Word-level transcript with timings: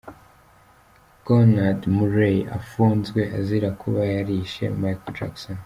Conrad 1.25 1.79
Murray 1.95 2.37
afunzwe 2.57 3.21
azira 3.37 3.69
kuba 3.81 4.01
yarishe 4.15 4.63
Michael 4.81 5.15
Jackson. 5.17 5.57